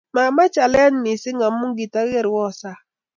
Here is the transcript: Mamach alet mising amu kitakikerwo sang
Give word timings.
Mamach 0.15 0.55
alet 0.65 0.93
mising 1.03 1.39
amu 1.47 1.65
kitakikerwo 1.77 2.41
sang 2.59 2.79